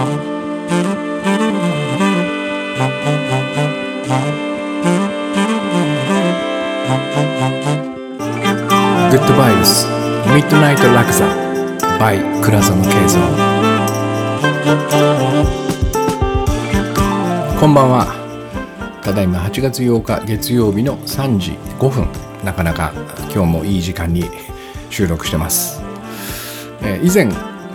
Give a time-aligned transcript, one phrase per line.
[0.00, 0.06] グ
[9.16, 9.86] ッドバイブス
[10.34, 11.26] ミッドナイトラクザ
[11.98, 13.20] by 倉園慶三
[17.60, 18.06] こんばんは。
[19.02, 22.08] ただいま8月8日月曜日の3時5分
[22.42, 22.94] なかなか
[23.34, 24.24] 今日もいい時間に
[24.88, 25.82] 収録してます、
[26.80, 27.28] えー、以前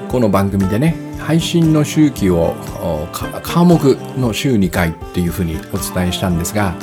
[0.07, 2.53] この番組でね配信の周期を
[3.41, 6.75] 科目の週2回っていうふうにお伝えしたんですが、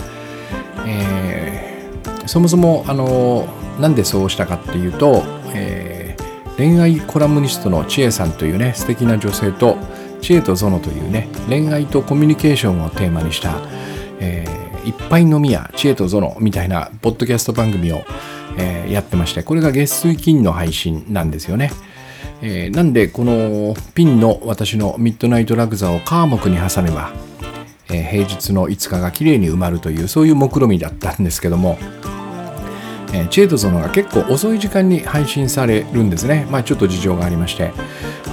[0.85, 3.47] えー、そもそもあの
[3.79, 5.23] なんでそうしたかっていうと、
[5.55, 9.77] えー、恋愛コラムニストの千恵さんというね素敵な女性と
[10.21, 13.61] 知恵とゾノというね恋愛とコミュニケーションをテーマにした、
[14.19, 18.03] えー、いっぱい飲みや知恵とゾノみたいなポッドキャスト番組を、
[18.59, 21.71] えー、やってましてこれが月水金の配信なんですよね。
[22.43, 27.13] えー、なんでこのピンの私のミッドナイトラグザをカー目に挟めば、
[27.89, 31.79] えー、平日の5日がきれいに埋まるというそういう目論見みだったんですけども
[33.15, 36.47] えー、チェートゾノが結構遅い時間に配信されるんですね。
[36.51, 37.71] まあちょっと事情がありまして。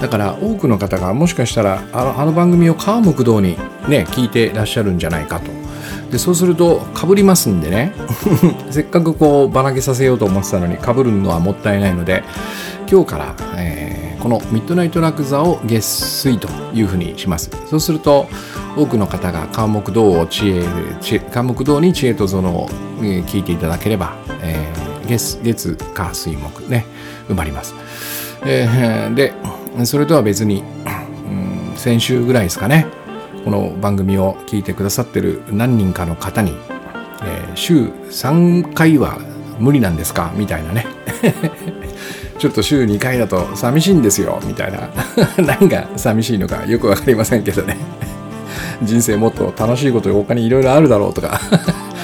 [0.00, 5.50] だから多くの方がもしかしたらあのあの番組を川木道にね、聞いてらっしゃるんじゃないかと。
[6.10, 7.92] で、そうするとかぶりますんでね、
[8.70, 12.22] せっかくこうばらけさせようと思ってたのにかぶるのはもったいないので、
[12.90, 17.50] 今日から、えー、このミッドナイトラクザを月水というふうにします。
[17.68, 18.28] そうすると、
[18.76, 22.68] 多くの方が川木道を知恵、川木道に知恵とゾノを
[23.00, 26.84] 聞いていただければ、えー、月、月、火、水、木ね、
[27.28, 27.74] 埋まります。
[28.44, 29.32] えー、で、
[29.84, 30.62] それとは別に、
[31.26, 32.86] うん、先週ぐらいですかね、
[33.44, 36.54] この番組を聞いてくださってる何人かの方に、
[37.22, 39.18] えー、週3回は
[39.58, 40.30] 無理なんですか？
[40.36, 40.86] みたいなね。
[42.40, 44.88] ちょっと週2回だと寂しいんですよ、みたいな。
[45.36, 47.76] 何が寂しいのかよくわかりませんけどね。
[48.82, 51.38] 人生もっと楽しいこと他にいろいろあるだろうとか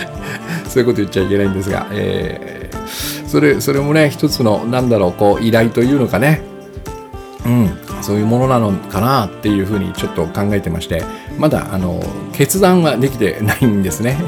[0.69, 6.43] そういうこと言っちゃいけないんですが、えー、それそれもね一つのなんだろうこう依頼というのかね
[7.47, 11.03] うんそういうものなのかなっていうふうにちょっと考えてまして
[11.39, 12.05] まだあの
[12.35, 14.19] 決断はできてないんですね。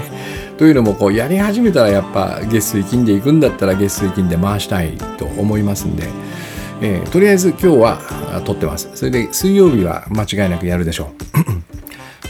[0.59, 6.09] というのもこうやり始めたらやっぱ月水金で行くんだったら月水金で回したいと思いますんで、
[6.83, 8.91] えー、とりあえず今日は撮ってます。
[8.95, 11.13] それで水曜日は間違いなくやるでしょ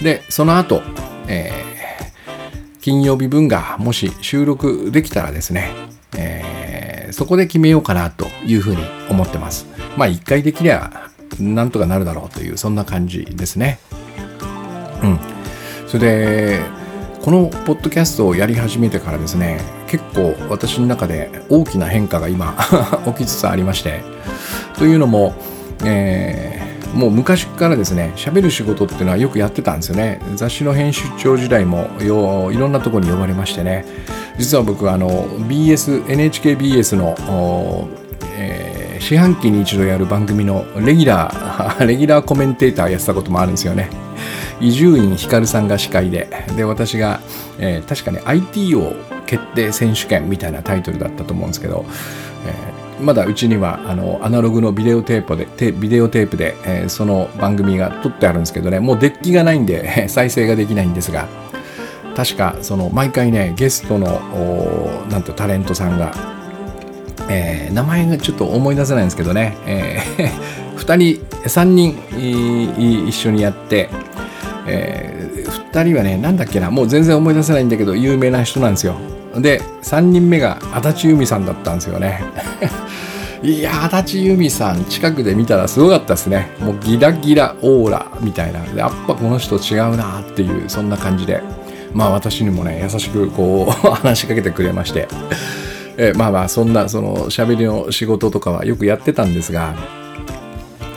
[0.01, 0.05] う。
[0.05, 0.83] でその後、
[1.27, 1.69] えー
[2.89, 5.75] 金曜日分がもし収録できたらですね、
[6.17, 9.67] えー、そこで決めようかなというふうに思ってます。
[9.99, 13.79] まあ一回できりゃなんとかなるだろうというそんな感じですね。
[15.03, 15.19] うん。
[15.87, 16.61] それで、
[17.29, 22.57] このポッドキャストをやり始めてからですね、結構私の中で大きな変化が今
[23.05, 24.01] 起きつつありまして、
[24.79, 25.35] というのも、
[25.85, 30.23] えーもう昔からですね喋る仕事っていうのはよくやってたんですよね。
[30.37, 33.85] 雑誌の編集長時代もよいろんなところに呼ばれましてね。
[34.39, 37.89] 実は僕あの BSNHKBS の、
[38.39, 44.08] えー、四半期に一度やる番組のレギュラー レギュラーコメンテーターやってたこともあるんですよね。
[44.61, 47.21] 伊集院光さんが司会でで私が、
[47.59, 48.95] えー、確かね IT を
[49.27, 51.85] 決定選手権みたいなタイトルだったと思うんですけど、
[52.47, 61.29] えーまだうちにはあのアナログのビデオテープでビデオテープで、えー、その番組が撮ってあるんですけどねもうデッキがないんで 再生ができないんですが
[62.17, 64.21] 確かその毎回ねゲストの
[65.09, 66.13] なんとタレントさんが、
[67.29, 73.89] えー、名前がちょっと思い出せないんですけどね、えー、 2人3人一緒にやって、
[74.69, 78.97] えー、2人はねなんだっけなもう全然思い出せないんだけど有名な人なんですよ。
[79.37, 82.23] で3人目が足立由美さんだったんですよね。
[83.43, 86.49] いや足立由美さん近くで見たらすごかったですね。
[86.61, 88.61] もうギラギラオーラみたいな。
[88.75, 91.43] やっぱこの人違うなっていうそんな感じで。
[91.95, 95.09] まあ私にもね優しくこう 話しかけてくれまして。
[96.01, 99.75] えまあまあそんなその喋りの仕事とかはよくやってたんですが、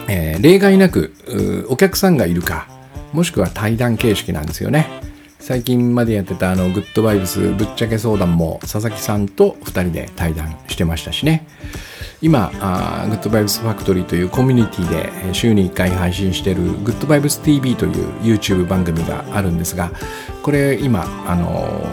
[0.06, 1.12] えー、例外なく
[1.68, 2.68] お客さんがいるか。
[3.12, 4.88] もしくは対談形式なんですよね。
[5.38, 11.46] 最近までやってたあのグッドバイブスぶっちゃけ相談も佐々木さんと2人で対談してましたしね。
[12.22, 19.90] 今あグッドバイブスファクトリーというコミュニティで週に1回配信しているグッドバイブス TV という YouTube 番組があるんですが
[20.44, 21.84] これ今あの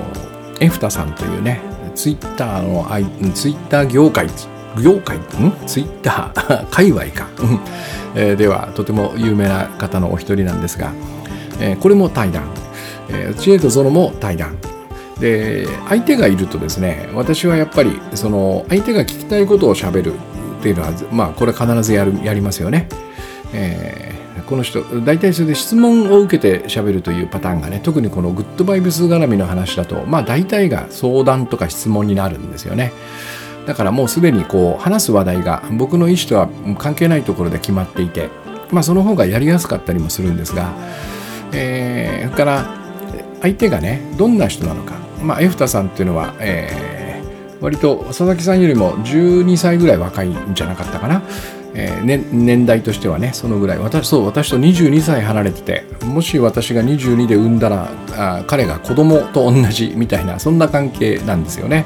[0.60, 1.60] エフタさんというね
[1.96, 4.28] ツイッターのツイッター業界
[4.82, 5.22] 業界ん？
[5.66, 7.28] ツイッター界隈か、
[8.16, 10.94] えー、ではとても有名な方のお一人なんですが、
[11.60, 12.54] えー、これも対談。
[13.12, 14.58] えー、知恵とゾロも対談。
[15.20, 22.88] で相手がいるとですね私はやっぱりその相手が聞きたいことをしゃべるっていうのはまあこれ必ずやるやりますよね、
[23.54, 32.94] えー、この人大体それで質問を受けて喋るというパターンがね特にこのグッドバイブス絡みの話だとまあ大体が相談とか質問になるんですよね。
[33.70, 36.50] だからもうすでにこう話す話題が僕の意思とは
[36.80, 38.30] 関係ないところで決まっていて
[38.72, 40.74] まあその方がやりやすかったりもするんですが、
[41.54, 42.76] えー、それから
[43.44, 44.96] 相手がねどんな人なのか。
[45.22, 51.22] まあエフタさんっていうのは、えー、割と佐々木さんよりも12歳ぐらい若いんじゃなかったかな。
[51.76, 53.78] えーね、年代としてはねそのぐらい。
[53.78, 61.86] 私そう私と22歳離れててもし私が22で産んだらあ彼が子供と同じみたいなそんな関係なんですよね。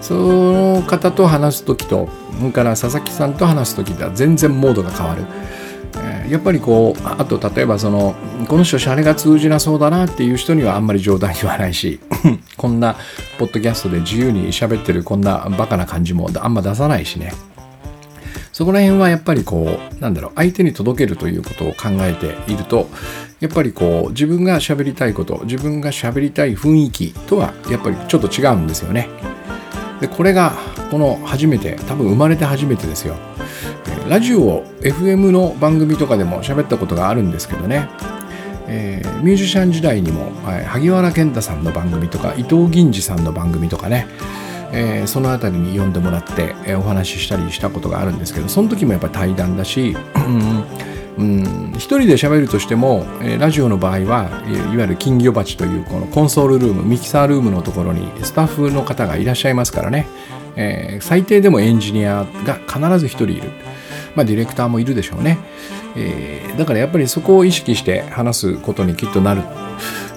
[0.00, 2.08] その方と話す時と
[2.38, 5.24] それから佐々木さんと話す時とは全然モードが変わる。
[6.30, 8.14] やっぱりこうあと例えばその
[8.48, 11.98] この人シャレが通じなそうだなっていう人にはあんまり冗談言わないし
[12.56, 12.94] こんな
[13.36, 17.32] ポッドキャストで自由に喋ってるこんなバカな感じもあんま出さないしね。
[18.52, 22.88] そこら辺はやっぱりこうなんだろう相手に届けるということを考えていると
[23.40, 29.08] やっぱりこう自分が喋りたいこと自分が喋りたい雰囲気とはやっぱりちょっと違うんですよね。
[30.00, 30.52] でこれが
[30.90, 33.16] この初めて多分生まれて初めてですよ。
[34.08, 37.88] ラジオを FM の番組とかでも喋ったことがあるんですけどね、
[38.66, 44.06] えー、ミュージシャン時代にも、はい、萩原健太さんの番組とか伊藤銀次さんの番組とかね。
[44.72, 50.64] えー、その辺りに呼んでもらって、えー、お話ししたりしたことがあるんですけどその時もやっぱ対談だし、うん、
[51.76, 60.06] 一人で喋るとしても、え、ラジオの場合はいわゆる金魚鉢というこのコンソールルームミキサールームのところにスタッフの方がいらっしゃいますからね、
[60.56, 63.50] えー、最低でもエンジニアが必ず一人いる、
[64.14, 65.38] まあ、ディレクターもいるでしょうね、
[65.96, 69.42] えー、だからやっぱりそこを意識して話すことにきっとなる。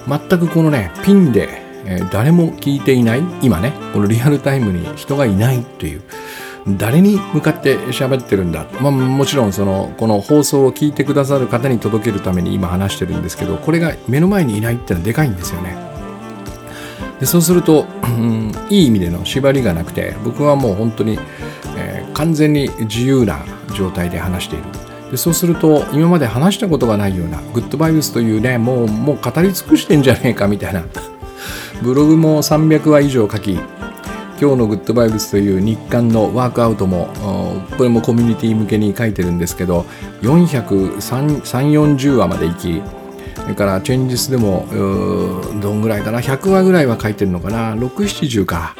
[0.06, 6.02] 全くこのねピンでえ、誰も聞いていない今ねこのリアルタイムに人がいないという。
[6.66, 15.76] 誰に向かって喋ってるんだ、まあ、もちろんそのこの放送を聞いてくださる方に届けるために今話してるんですけどこれが目の前にいないってのはでかいんですよね。
[17.20, 21.18] でそうすると、うん、いい意味での縛りがなくて僕はもう本当に、
[21.76, 23.44] えー、完全に自由な
[23.76, 24.64] 状態で話している。
[25.10, 30.82] でそうすると今まで話したことがないようなグッドバイブスというねもうもう語り尽くしてんじゃねえかみたいな。
[31.82, 33.58] ブログも300話以上書き
[34.40, 37.08] 今日のグッドバイブスという日刊のワークアウトも
[37.76, 39.86] これもコミュニティ向けに書いてるんですけど
[40.22, 42.82] 43040話までいき
[43.36, 44.66] それからチェンジスでも
[45.62, 48.74] どんぐらいかな100話ぐらいは書いてるのかな670か。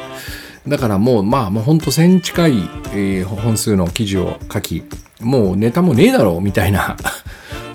[0.67, 4.83] だからもうまあもうほんと1000近い、本数の記事を書き
[5.21, 6.97] もうネタもねえだろうみたいな。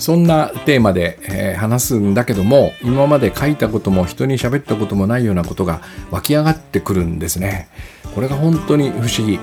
[0.00, 7.68] そんなテーマで、えー、話すんだけども今まで書いたことも人に喋ったこともないようなことが湧き上がってくるんですね。
[8.14, 9.38] これが本当に不思議。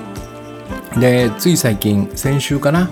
[1.00, 2.90] でつい最近先週かな、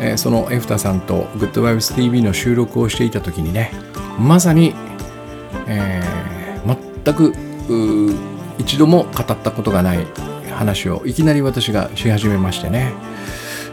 [0.00, 3.70] えー、そのエフタさんとグッドバイブス TV の収録をしていた時にね
[4.18, 4.74] まさに、
[5.68, 7.34] えー、全く
[8.58, 10.04] 一度も語ったことがない
[10.50, 12.92] 話をいきなり私がし始めましてね。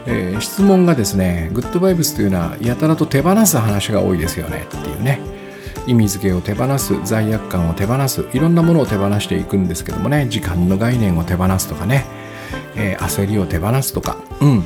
[0.06, 5.20] えー、質問がですねグッドバイブスというのはやたらと手放す話が多いですよねっていうね。
[5.86, 10.26] 意味付けを手放す罪悪感を手放すいろんなものを手放していくんですけどもね。
[10.28, 12.04] 時間の概念を手放すとかね、
[12.76, 14.16] えー、焦りを手放すとか。
[14.40, 14.64] うん。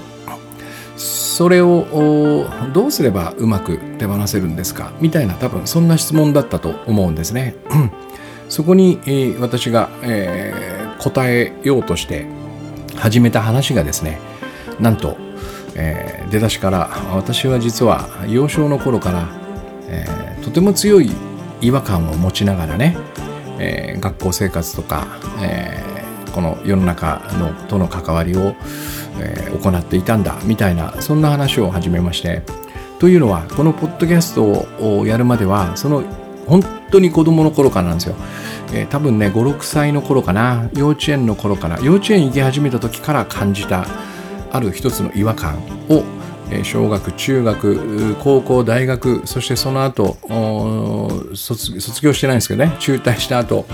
[0.96, 4.92] それをどうすればうまく手放せるんですか？
[5.00, 7.56] みたいな多分そんな質問だったと思うんですね。
[8.48, 12.26] そこに、えー、私が、えー、答えようとして
[12.94, 14.18] 始めた話がですね
[14.80, 15.16] なんと
[15.78, 19.28] えー、出だしから私は実は幼少の頃から、
[19.88, 21.10] えー、とても強い
[21.60, 22.96] 違和感を持ちながらね、
[23.58, 25.06] えー、学校生活とか、
[25.40, 25.82] え
[26.34, 28.54] この世の中のとの関わりを、
[29.18, 32.42] え行っていたんだみたいなそんな話を始めまして
[32.98, 34.44] というのはこのポッドキャスト
[34.78, 36.02] をやるまではその
[36.46, 38.16] 本当に子供の頃からなんですよ。
[38.72, 43.86] えー、多分ね56歳の頃かな幼稚園の頃から幼稚園行き始めた時から感じた
[44.52, 45.56] ある一つの違和感
[45.88, 46.02] を
[46.62, 50.16] 小学中学高校大学そしてその後
[51.34, 52.76] 卒卒業してないんですけどね。
[52.78, 53.66] 中退した後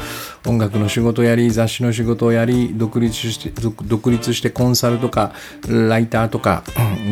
[0.46, 5.32] 音楽の仕事をやり雑誌の仕事をやり独立して独立してコンサルとか
[5.68, 6.64] ライターとか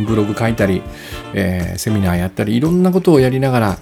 [0.06, 0.82] ブログ書いたり、
[1.34, 3.78] えー、セミナーやったりいろんなことをやりながら、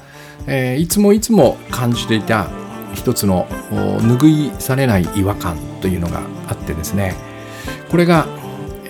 [0.46, 2.50] えー、いつもいつも感じていた
[2.94, 7.14] 一つの拭いされない違和感というのがあってですね。
[7.90, 8.26] これが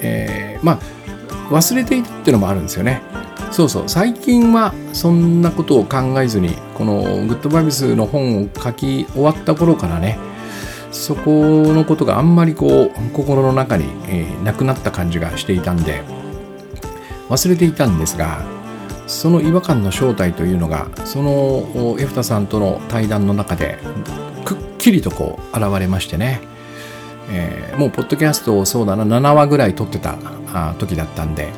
[0.02, 0.78] えー、まあ
[1.50, 3.02] 忘れていたっていうのもあるんですよね。
[3.50, 10.18] そうそう最近はそんなことを考えずにこのグッドバイブスの本を書き終わった頃からね
[10.92, 11.30] そこ
[11.72, 16.02] のことがあんまりこう心の中に、えー、なくなった感じがしていたんで
[17.28, 18.44] 忘れていたんですが
[19.06, 23.78] その違和感の正体というのがそのエフタさんとの対談の中で
[24.44, 26.40] くっきりとこう現れましてね、
[27.30, 30.16] えー、もうポッドキャストをそうだな7話ぐらい撮ってた
[30.78, 31.52] 時だったんで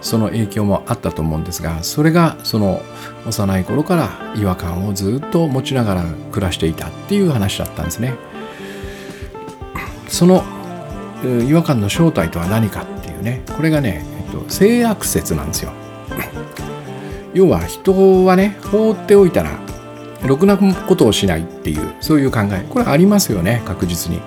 [0.00, 2.80] その影響もあったと思うんですがそれがその
[3.26, 8.14] 幼い頃から違和感をずっと持ちながら暮らしていたっていう話だったんですね。
[10.08, 10.44] その
[11.24, 15.72] 違和感の正体とは何かっていうねこれがね、えっと、性悪説なんですよ。
[17.34, 19.50] 要は人はね放っておいたら
[20.24, 24.20] ろくなことをしないっていうそういう考えこれありますよね確実に。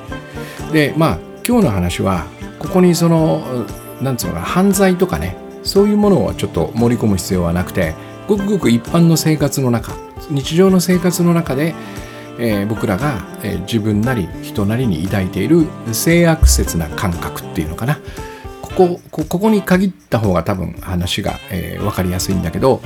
[0.71, 2.25] でまあ今日の話は
[2.59, 3.65] ここにその
[4.01, 7.95] なんつうのかな犯罪とかねそういうものをちょっと盛り込む必要はなくて
[8.27, 9.93] ごくごく一般の生活の中
[10.29, 11.73] 日常の生活の中で、
[12.39, 17.99] えー、僕らが、えー、自分なり人なりに抱いている性悪説な感覚っていうのかな。
[18.61, 22.81] ここここに限った方が多分話が、えー、分かりやすいんだけど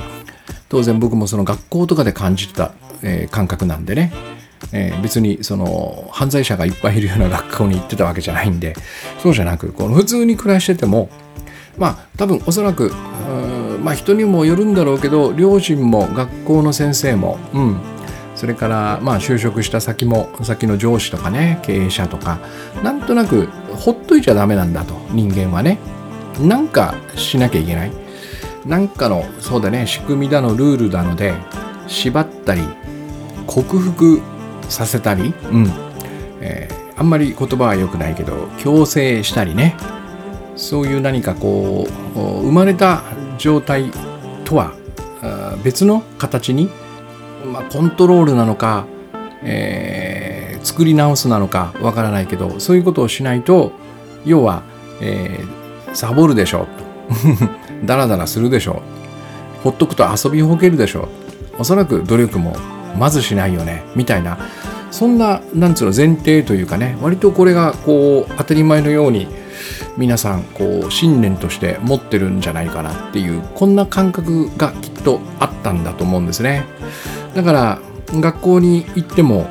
[0.68, 2.72] 当然僕もその学校とかで感じてた、
[3.02, 4.12] えー、感覚なんでね、
[4.72, 8.74] えー、別にその犯罪者がいっぱいいるような学校に行ってたわけじゃないんで
[9.22, 11.08] そうじゃなくこの普通に暮らしてても
[11.76, 12.92] まあ多分おそらく
[13.82, 17.80] まあ人にもよるんだろうけど両親も学校の先生も、うん、
[18.34, 22.38] それからまあ就職した先も先の上司とかね経営者とか
[22.82, 25.78] なんとなくほっといちゃダメなんだと人間はね。
[26.40, 27.92] なんかしなきゃいけない。
[28.66, 31.34] なんかのそうだね仕組みだのルールなので
[31.86, 32.62] 縛ったり
[33.46, 34.22] 克服
[34.68, 35.72] させたり、うん。
[36.40, 39.76] えー、あんまり言葉は良くないけど強制したりね。
[40.56, 43.02] そういう何かこう生まれた
[43.38, 43.90] 状態
[44.44, 44.72] とは
[45.62, 46.68] 別の形に、
[47.46, 48.86] まあ、コントロールなのか、
[49.42, 53.72] えー、作り直すなのかわからないけどそういうことをしないと
[54.24, 54.62] 要は、
[55.00, 56.66] えー、サボるでしょ
[57.84, 58.82] ダラダラするでしょ
[59.62, 61.08] ほっとくと遊びほけるでしょ
[61.58, 62.56] おそらく努力も
[62.96, 64.38] まずしないよねみたいな。
[64.90, 69.26] そんななんつうの前提というかね割とこれがこう当たり前のように
[69.96, 76.64] 皆さんこう信念として持ってるんじゃないかなっていうこんな感覚がきっとあったんだと思うんですね。
[77.34, 77.78] だから
[78.12, 79.48] 学校に行っても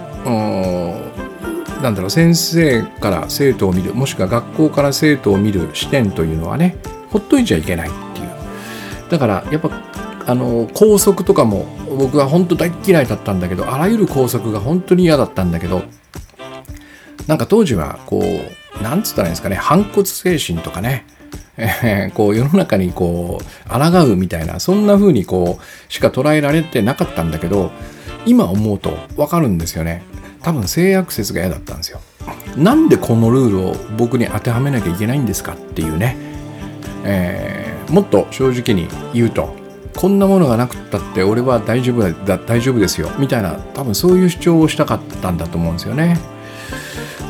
[1.81, 6.77] なんだろう先生から生徒を見るもしくは学校から生徒を見る視点というのはね
[7.09, 8.29] ほっといちゃいけないっていう。
[9.09, 9.69] だからやっぱ
[10.25, 11.65] あの校則とかも
[11.97, 15.83] 僕は本当大嫌いだったんだけどあらゆる校則が本当に嫌だったんだけど
[17.27, 21.05] なんか当時はこうなんつったらいいんですかね、反骨精神とかね、
[21.57, 27.71] え、 こう世の中にこう、抗うみたいな、そんな風にこう、しか捉えられてなかったんだけど、
[28.25, 30.01] 今思うとわかるんですよね。
[30.41, 32.01] 多分性悪説が嫌だったんですよ。
[32.57, 36.17] なんでこのルールを僕に当てはめなきゃいけないんですかっていうね。
[37.05, 39.53] えー、もっと正直に言うと、
[39.95, 46.17] こんなものがなくったって俺は大丈夫だ大丈夫ですよみたいな多分そういう主張をしたかったんだと思うんですよね。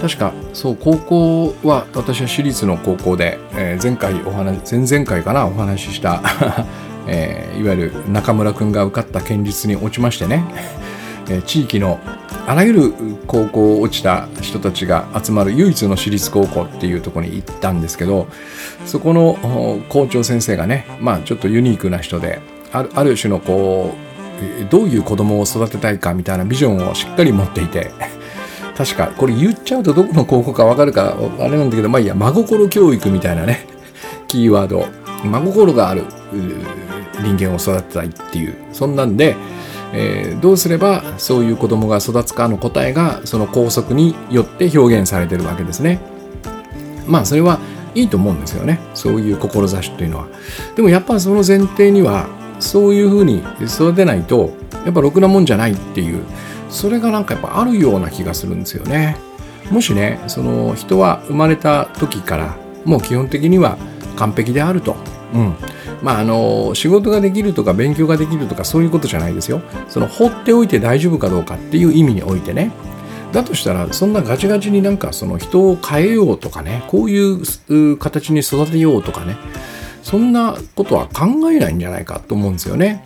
[0.01, 6.21] 確かそう高校は私は私立の高校で、えー、前回お話前々回かなお話しした、
[7.07, 10.43] えー、いわゆる中村君が受かった県立に落ちましてね、
[11.29, 11.99] え、地域の
[12.45, 12.93] あらゆる
[13.27, 18.27] 高校を落ちた人たちが集まる唯一の私立高校っていうとこに行ったんですけど
[18.85, 19.37] そこの
[19.89, 22.41] 校長先生がねまあちょっとユニークな人で
[22.73, 23.95] あるある種のこ
[24.61, 27.91] うどういう子供を育てたいかみたいなビジョンをしっかり持っていて
[28.75, 33.67] 確かこれ言っちゃうとどこの高校かわかるかあれなんだけどまあいいや真心教育みたいなね
[34.27, 34.85] キーワード
[35.23, 36.03] 真心がある
[37.21, 39.37] 人間を育てたいっていうそんなんで、
[39.93, 45.99] えー、どうすればそういう子供が育つかの答えがその校則によって表現されてるわけですね。
[47.07, 47.59] まあそれは
[47.95, 48.79] いいと思うんですよね。
[48.95, 50.27] そういう志というのは。
[50.75, 52.27] でもやっぱその前提には
[52.59, 54.51] そういうふうに育てないと
[54.85, 56.23] やっぱろくなもんじゃないっていう
[56.69, 59.17] それがなんかやっぱあるような気がするんですよね。
[59.69, 63.77] もしねその人は生まれた時からもう基本的には
[64.15, 64.95] 完璧であると、
[65.33, 65.55] うん、
[66.03, 69.61] まああの仕事ができるとか勉強ができるとかそういうことじゃないですよ。
[69.89, 72.71] その放っておいて大丈夫かどうかっていう意味においてね。
[73.31, 79.37] だとしたらそんなガチガチになんかその人を変えようとかねこういう形に育てようとかね。
[80.03, 83.03] そんなことは考えないんじゃないかと思うんですよね。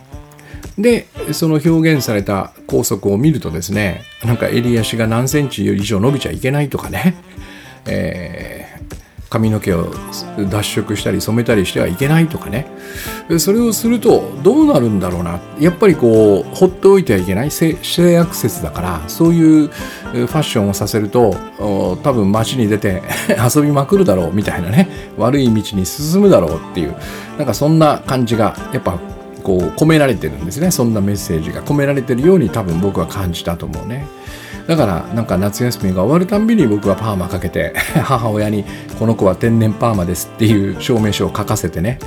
[0.76, 7.16] でその表現された校則を見るとですねなんか襟足が何センチ以上伸びちゃいけないとかね、
[7.86, 8.57] えー、
[9.30, 9.92] 髪の毛を
[10.50, 12.66] 脱色したり染めたりしてはいけないとかね。
[13.38, 15.40] それをするとどうなるんだろうな。
[15.60, 17.50] やっぱりこう放っておいてはいけない。
[17.50, 17.76] 性
[18.18, 21.36] 悪説だからそういうファッションをさせると
[22.02, 23.02] 多分街に出て
[23.54, 24.88] 遊びまくるだろうみたいなね。
[25.18, 26.94] 悪い道に進むだろうっていう。
[27.36, 28.98] なんかそんな感じがやっぱ
[29.42, 30.70] こう込められてるんですね。
[30.70, 34.06] そんなメッセージが込められてるように多分僕は感じたと思うね。
[34.68, 37.72] だからなんか夏休みが終わるたんびに僕はパーマかけて
[38.04, 38.66] 母親に
[38.98, 41.98] この子は天然パーマですっていう証明書を書かせてね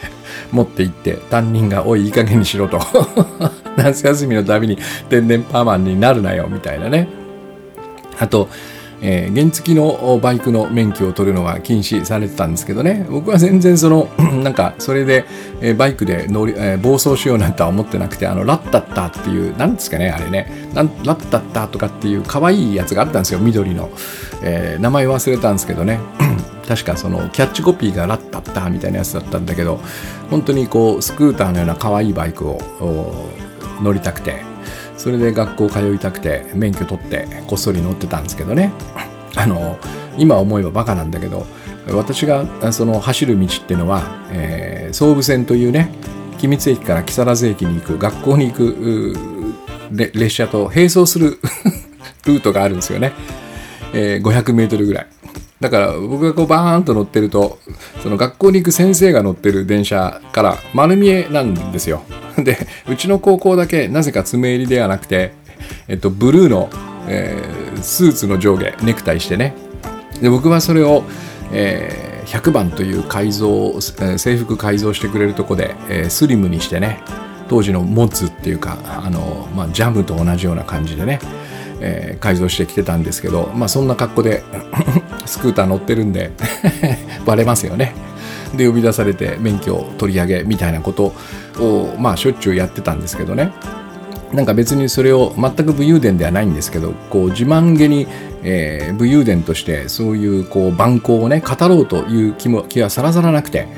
[0.50, 2.80] 持って行って担任が「おいいい加減にしろ」と。
[3.76, 4.78] 夏休みのたびに
[5.10, 7.06] 天然パーマンになるなよみたいなね。
[8.18, 8.48] あと
[9.02, 13.06] えー、原付のバイクの免許を取るのは禁止されてたんですけどね。
[13.10, 14.08] 僕は全然その
[14.42, 15.24] なんかそれで、
[15.60, 20.50] えー、バイクで乗り、えー、暴走しようなんては思ってなくてあのラッタッタっていうなんですかねあれね。
[20.74, 23.40] ラッタッタとかっていう可愛いやつがあったんですよ。
[23.40, 23.90] 緑の、
[24.42, 26.00] えー、名前忘れたんですけどね。
[26.66, 29.78] 確かそのキャッチコピーがラッタッタみたいなやつだったんだけど
[30.30, 32.58] 本当にこうスクーターのような可愛いバイクを
[33.82, 34.55] 乗りたくて。
[34.96, 38.72] それで学校通いたくて免許取ってこっそり乗ってたんですけどね。
[39.36, 39.78] あの
[40.16, 41.46] 今思えばバカなんだけど
[41.92, 45.90] 私がその走る道っていうのは、えー、総武線というね
[46.38, 49.14] 君津駅から木更津駅に行く学校に行く
[49.90, 51.38] 列車と並走する
[52.26, 53.12] ルートがあるんですよね、
[53.92, 55.06] えー、500メートルぐらい。
[55.60, 57.58] だから僕がこうバーンと乗ってると
[58.02, 62.02] その学校に行く先生が乗ってる電車から丸見えなんですよ。
[62.36, 62.58] で
[62.88, 65.32] うちの高校だけなぜか爪入りではなくて、
[65.88, 66.68] えっと、ブルーの、
[67.08, 69.54] えー、スーツの上下ネクタイしてね。
[70.20, 71.04] で僕はそれを、
[71.52, 77.00] えー、100番という改造、制服改造してくれるとこで、えー、スリムにしてね
[77.48, 81.20] 当時のモッツっていうかあの、まあ、ジャムと同じような感じでね、
[81.80, 84.42] えー、改造してきてたんですけど、まあ、そんな格好で
[85.26, 86.30] スクーター乗ってるんで
[87.26, 87.94] バレますよね。
[88.56, 91.12] で呼び出されて免許を取り上げみたいなこと
[91.58, 93.52] をまあしょっちゅうやってたんですけどね
[94.32, 98.06] なんか別にそれを全く武勇伝ではないんですけどこう自慢げに、
[98.42, 103.68] えー、武勇伝としてそういうこう蛮行をね語ろうという気も気はさらさらなくて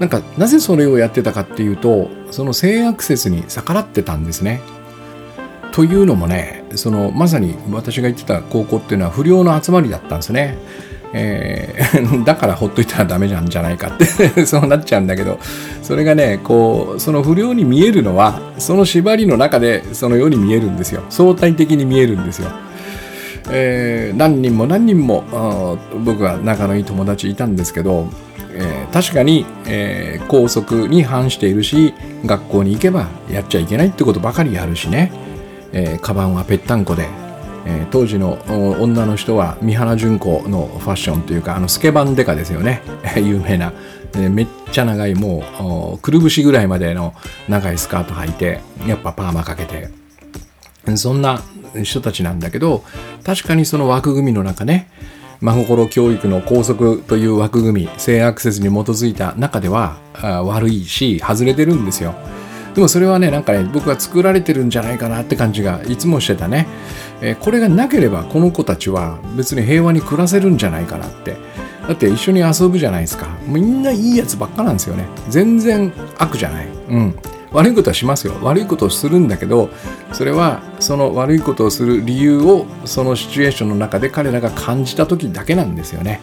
[0.00, 4.60] なんかなぜそれをやってたかっていうとその性アクセスに逆らってたんですね。
[5.72, 10.56] というのもねそのまさに私が行ってた高校っていうのは不良の集まりだったんですね。
[11.16, 14.04] えー、 だからほっといたらダメなんじゃないかって
[14.44, 15.38] そうなっちゃうんだけど
[15.82, 22.50] それがねこうその不良に見えるのはその縛りの中でそのように見えるんですよ相対的に見えるんですよ。
[23.50, 28.08] えー、何人も何人も僕は仲のいい友達いたんですけど、
[28.54, 31.92] えー、確かに、えー、校則に反しているし
[32.24, 35.12] 学校に行けばやっちゃいけないってことばかりやるしね、
[35.72, 37.06] えー、カバンはぺったんこで
[37.66, 38.38] えー、当時の
[38.80, 42.82] 女の人は三原純子のファッションというかあのスケバンデカですよね。
[43.16, 43.72] 有名な、
[44.14, 47.14] えー、めっちゃ長いもうくるぶしぐらいまでの
[47.48, 49.88] 長いスカート履いてやっぱパーマかけて。
[50.96, 51.40] そんな
[51.82, 52.84] 人たちなんだけど
[53.24, 54.88] 確かにその枠組みの中ね
[55.40, 59.96] 真心教育の校則という枠組み性アクセスに基づいた中では
[60.44, 62.14] 悪いし外れてるんですよ。
[62.74, 66.66] でもそれはねなんかね僕は作られてるんじゃないかなって感じがいつもしてたね、
[67.26, 71.36] え、これがなければこの子たちは別に平和に暮らせるんじゃないかなって。
[71.88, 73.26] だって一緒に遊ぶじゃないですか。
[73.46, 75.06] みんないいやつばっかなんですよね。
[75.28, 76.68] 全然悪じゃない。
[76.90, 77.14] うん。
[77.54, 78.34] 悪いことはしますよ。
[78.42, 79.70] 悪いことをするんだけど
[80.12, 86.20] それはその悪いことをする理由をそのシチュエーションの中で彼らが感じた時だけなんですよね、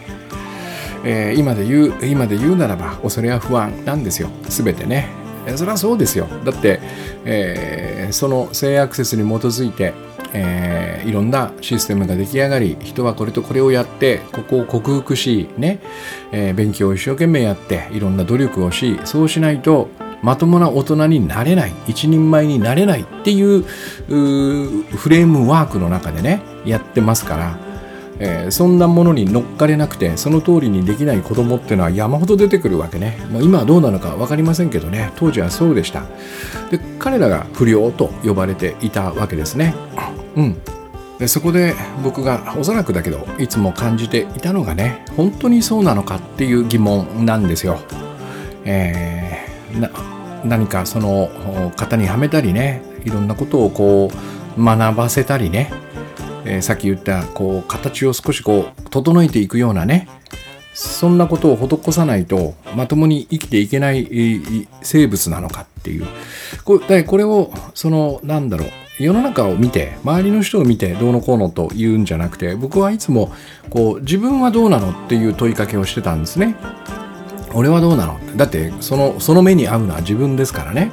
[1.05, 4.29] えー、今で言う今で言うならば恐れや不安なんですよ。
[4.49, 5.07] 全てね。
[5.55, 6.27] それはそうですよ。
[6.45, 6.79] だって、
[7.25, 9.93] えー、その性アクセスに基づいて、
[10.33, 15.79] えー、いろんなシステムが出来上がり人はこれとこれをやってここを克服しね、
[16.31, 19.89] えー、勉強を一生懸命やっていろんな努力をしそうしないと
[20.21, 27.71] まともな大人になれない一人前になれないっていうフレームワークの中でねやってますから
[28.23, 35.11] えー、そんなものに乗っかれなくてその通りにできない子供っていうのは山ほど出てくるわけね、まあ、今はどうなのか分かりませんけどね。
[35.15, 36.03] 当時はそうでした。
[36.69, 39.73] で彼らが不良と呼ばれていたわけですね。
[40.35, 40.61] うん。
[41.19, 47.79] でそこで僕がおそらくだけどいつも感じていたのがね本当にそうなのかっていう疑問なんですよ、
[48.65, 51.29] えー、何かその
[51.77, 54.09] 型にはめたりねいろんなことをこ
[54.57, 55.71] う学ばせたりね
[56.45, 60.07] えー、さっき言ったこう形を少しこう整えていくようなね
[60.73, 66.07] そんなことを施さないとまともに生きていけない生物なのかっていう。
[66.63, 68.69] これこれをそのなんだろう
[69.01, 73.31] 世の中を見て周りの人を見てどうのこうのと言うんじゃなくて僕はいつも
[73.69, 76.55] こう自分はどうなのっていう問いかけをしてたんですね。
[77.53, 78.19] 俺はどうなの？
[78.37, 80.91] だってそのその目に合うのは自分ですからね。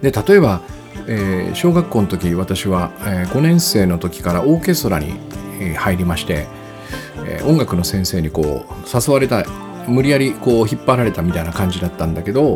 [0.00, 0.60] で例えば
[1.06, 5.14] えー、小学校の時私は、えー、5年生の時からオーケストラに、
[5.60, 6.46] え、入りまして、
[7.26, 9.44] えー、音楽の先生にこう誘われた
[9.88, 12.54] 無理やりこう引っ張られたみたいな感じだったんだけど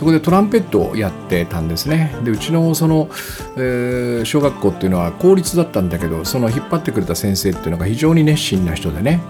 [0.00, 3.10] そこでトランペットをやってたんですねでうちのその、
[3.58, 9.20] えー、小学校っていうのは公立だったんだけどその引っ張ってくれた先生っていうのが非常に熱心な人でね、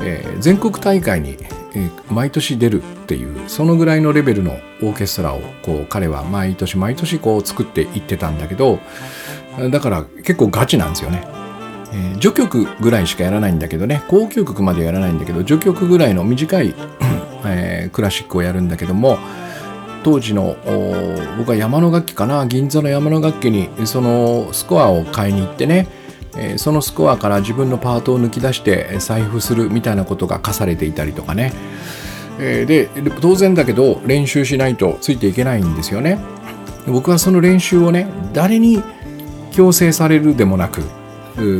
[0.00, 1.36] えー、全国大会に、
[1.74, 8.78] えー、毎年出るっていうそのぐらいのレベルのオーケストラをこう彼は毎年毎年こう作っていってたんだけど
[9.70, 11.28] だから結構ガチなんですよね。
[11.92, 16.74] えー、序曲ぐらいしかやらないんだけどね交響曲までやらないんだけど序曲ぐらいの短い、
[17.44, 19.18] えー、クラシックをやるんだけども
[20.04, 20.56] 当時の
[21.38, 25.88] 僕は山の楽器かな銀座の山の楽器にそのスコアを買いに行ってね
[26.58, 31.52] そのスコアから自分のパートを抜き出して財布するみたいなことが課されていたりとかね。
[32.38, 32.88] で
[33.20, 36.18] 当然だけど練習しないとついていけないんですよね。
[36.86, 38.82] 僕はその練習をね誰に
[39.52, 40.82] 強制されるでもなく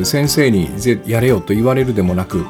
[0.05, 0.69] 先生に
[1.07, 2.45] やれよと言われるでもなく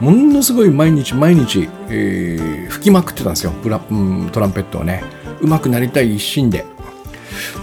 [0.00, 3.52] ものすごい毎日毎日、えー、吹きまくってたんですよ。
[3.62, 5.02] トランペットをね。
[5.40, 6.64] 上手くなりたい一心で。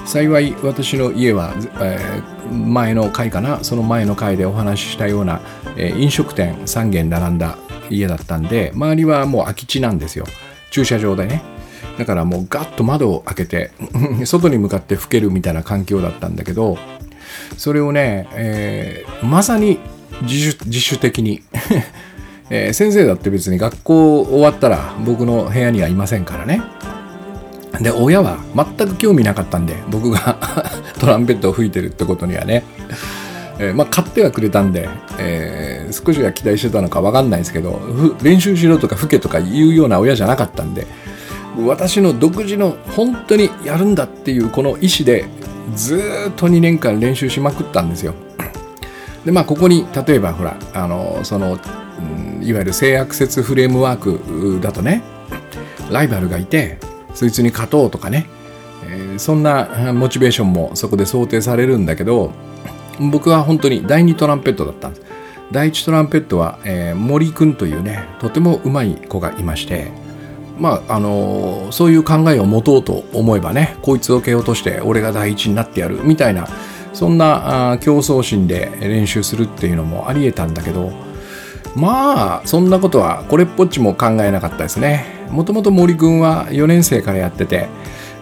[0.06, 3.64] 幸い私の家は、えー、前の回かな。
[3.64, 5.42] その前の回でお話ししたような、
[5.76, 7.58] えー、飲食店3軒並んだ
[7.90, 10.26] 家だったんで周りはもう空き地なんですよ。
[10.72, 11.42] 駐車場でね。
[11.98, 13.72] だからもうガッと窓を開けて
[14.26, 16.78] 外に向かって吹けるみたいな環境だったんだけど
[17.58, 19.80] それをね、えー、まさに
[20.22, 21.44] 自主自主的に。
[22.50, 26.62] えー、先生だって別に学校終わったら僕の部屋にはいませんからね。
[27.82, 30.38] で親は全く興味なかったんで僕が
[31.00, 32.64] トランペットを吹いてるってことにはね、
[33.60, 37.80] えー、まあ買ってはくれたんで、えー、少しは期待してたのか分かんないですけど
[38.22, 40.88] 練習しろとか吹けとか言うような親じゃなかったんで
[41.66, 45.26] 私の独自の本当にやるんだっていうこの意思で
[45.76, 45.98] ず
[46.30, 48.14] っと2年間練習しまくったんですよ。
[49.26, 51.60] でまあここに例えばほらあのその、
[52.42, 55.02] いわゆる性悪説フレームワークだとね
[55.92, 56.78] ライバルがいて
[57.18, 58.28] そいつに勝とうとかね、
[58.86, 62.32] えー、そんなモチベーションもそこで想定されるんだけど
[63.12, 65.08] 僕は本当に第2トランペットだったんです。
[65.52, 69.92] 第1トランペットは、えー、森くんというねとてもうまい子がいまして
[70.60, 76.48] まああのー、そういう考えを持とうと思えばねこいつを蹴落として俺が第一になってやるみたいな
[76.94, 80.92] そんなあ競争心で練習するっていうのもありえたんだけど
[81.76, 85.17] まあそんなことはこれっぽっちも考えなかったですね。
[85.32, 87.68] もともと森君は4年生からやってて、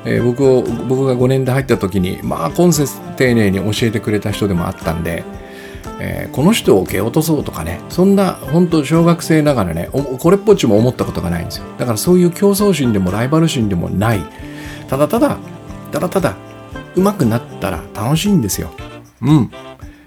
[0.06, 5.24] えー、僕を僕が5年で入った時にまあ今節丁寧に教えてくれた人でもあったんで、
[6.00, 11.66] えー、この人を蹴落とそうとかねそんな本当小学生ながらねこれっぽっちも思ったことがないんですよ。
[11.78, 14.22] だからそういう競争心でもライバル心でもない。
[14.88, 15.38] ただただ
[15.92, 16.36] ただただ
[16.96, 18.72] 上手くなったら楽しいんですよ。
[19.22, 19.52] うん、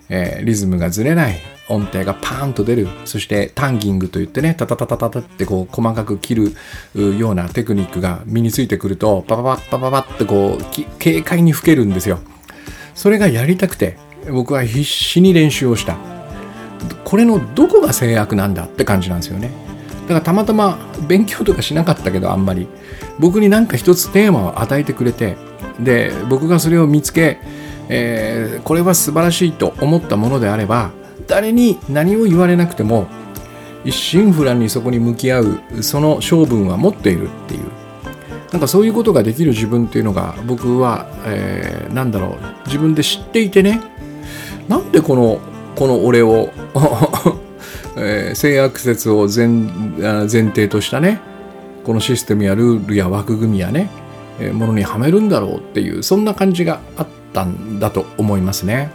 [0.08, 1.36] えー、リズムがずれない
[1.68, 2.88] 音程がパーンと出る。
[3.04, 6.34] そしてタンギングといってねタタタタタタってこう細かく切
[6.94, 10.64] るようなテクニックが身についてくるとパパパッパパパッってこう
[11.02, 12.18] 軽快に吹けるんですよ。
[12.94, 13.96] それがやりたくて
[14.30, 15.96] 僕は必死に練習をした。
[17.04, 19.50] これのどこが制約なんだって感じなんですよね。
[20.02, 22.66] だからたまたま勉強とかしなかったけどあんまり。
[23.18, 25.36] 僕になんか一つテーマを与えてくれて
[25.80, 27.38] で僕がそれを見つけ、
[27.88, 30.92] えー、これは素晴らしいと思ったものであれば
[31.28, 33.06] 誰に何を言われなくても
[33.84, 37.78] 一心不乱にそこに向き合うその性分は持っているっていう。
[38.52, 42.66] なんかそういうことができる自分っていうのが僕は、えー、なんだろう。
[42.66, 43.80] 自分で知っていてね。
[44.68, 45.38] なんでこの
[45.76, 46.50] この俺を
[47.96, 51.20] えー、性悪説を前前提としたね。
[51.84, 53.90] このシステムやルールや枠組みやね、
[54.40, 58.90] えー、ものにはめるんだろうっていうそんな感じがあったんだと思いますね。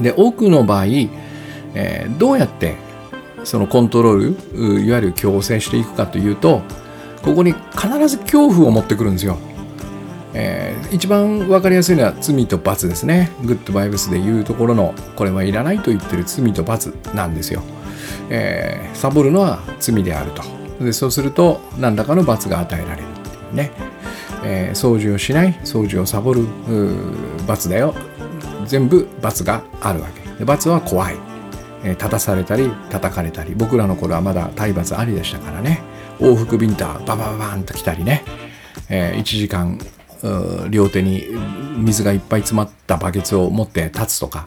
[0.00, 0.86] で多くの場合
[1.74, 2.76] えー、どうやって
[3.44, 4.36] そのコントロー
[4.74, 6.62] ルいわゆる強制していくかというと
[7.22, 9.38] ここに必ず恐怖を持ってくるんですよ。
[10.34, 13.30] えー、一番分かりやすいのは罪と罰ですね。
[13.44, 17.62] グッドバイブスで言うところのこれはいらないと言ってる罪と罰なんですよ。
[18.30, 20.42] えー、サボるのは罪であると。
[20.82, 23.08] でそうすると何らかの罰が与えられる
[23.52, 23.70] ね。
[24.44, 26.44] えー、掃除をしない掃除をサボる
[27.46, 27.94] 罰だよ
[28.66, 31.31] 全部罰があるわけで罰は怖い
[31.84, 35.80] え立たされたり叩かれたり僕らの頃はまだ体罰ありでしたからね。
[36.18, 38.22] 往復ビンタババババンと来たりね、
[38.88, 39.78] えー、1時間
[40.70, 41.24] 両手に
[41.78, 44.46] 水がいっぱい詰まったバケツを持って立つとか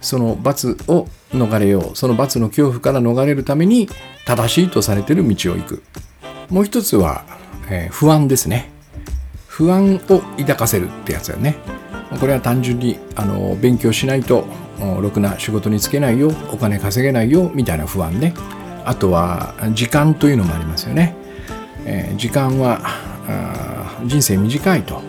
[0.00, 1.96] その罰を逃れよう。
[1.96, 3.88] その罰の恐怖から逃れるために
[4.26, 5.82] 正しいとされてる道を行く。
[6.48, 7.24] もう一つは、
[7.70, 8.70] えー、不安ですね。
[9.46, 11.56] 不安を抱かせるってやつだよね。
[12.18, 14.46] これは単純にあの勉強しないと
[15.00, 18.34] ろくな仕事に就けないよお金稼げないよみたいな不安ね。
[18.84, 21.14] あとは時間というのもありますよね、
[21.84, 22.80] えー、時間は
[24.04, 25.02] 人生短いと。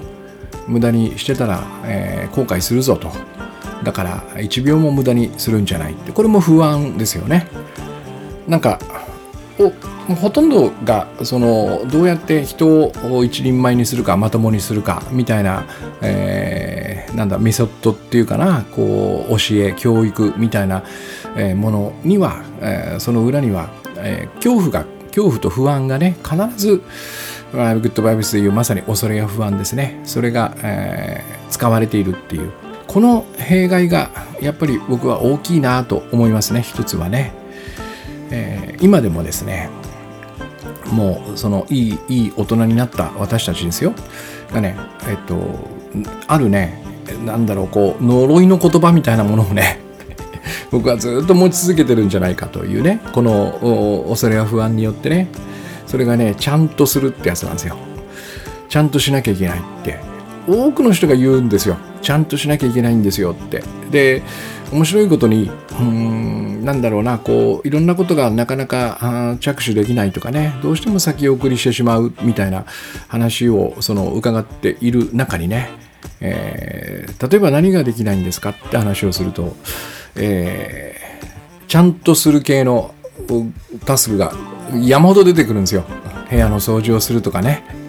[0.67, 3.11] 無駄にしてたら、えー、後悔するぞと。
[3.83, 5.93] だから1秒も無駄にするんじゃない。
[5.93, 7.47] ってこれも不安ですよね。
[8.47, 8.79] なんか
[9.69, 15.65] ほとんどがそのどうやって人を一人前にするかまともにするかみたいな、
[16.01, 20.83] えー、なんだメソッドっていうかなこう教え教育みたいな、
[21.37, 26.81] え、ものには、えー、その裏には、えー、恐怖が恐怖と不安がね必ず
[27.51, 29.99] グッドバイブスでいうまさに恐れや不安ですね。
[30.05, 32.51] それが、えー、使われているっていう。
[32.87, 34.09] この弊害が
[34.41, 37.31] やっぱり僕は大きいなと思いますね一つはね、
[38.31, 39.69] えー、今でもですね
[40.91, 43.93] もうそのいいいい大人になった私たちですよ。
[44.51, 44.75] がね
[45.07, 45.35] えっと
[46.27, 46.81] あるね
[47.25, 49.79] なんだろうこう呪いの言葉みたいなものをね
[50.71, 55.27] 僕はずっと持ち続けてるんじゃないかというねこの恐れや不安によってね
[55.85, 57.77] それがねちゃんとするってやつなんですよ。
[58.69, 59.99] ちゃんとしなきゃいけないって。
[60.47, 61.77] 多くの人が言うんですよ。
[62.01, 63.63] ちゃんとしなきゃいけないんですよって。
[63.91, 64.21] で
[64.71, 72.65] 面白いことにうんなんだろうなこういろんなことがなかなか着手できないとかねどうしても先送りしてしまうみたいな
[73.09, 75.69] 話をその伺っている中にね、
[76.21, 79.55] えー、例えば何ができないんですかって話をすると、
[80.15, 82.95] えー、ちゃんとする系の
[83.85, 84.31] タスクが
[84.81, 85.83] 山ほど出てくるんですよ。
[86.29, 87.80] 部屋の掃除をするとかね。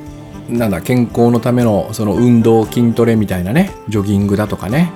[0.48, 4.92] なんだ健康のためのその運動筋トレみたいなねジョギングだとかね。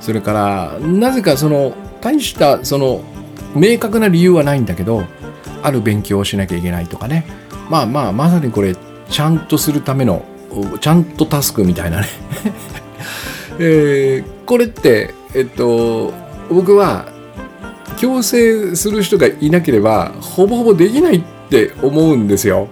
[0.00, 3.02] それからなぜかその大したその
[3.54, 5.04] 明確な理由はないんだけど
[5.62, 7.24] ある勉強をしなきゃいけないとかね。
[7.68, 8.76] まあまあまさにこれ
[9.08, 10.24] ちゃんとするための
[10.80, 12.06] ちゃんとタスクみたいなね。
[13.58, 16.12] えー、これってえっと
[16.50, 17.06] 僕は
[17.96, 22.68] 強制する人がいなければほぼほぼできないって思うんですよ。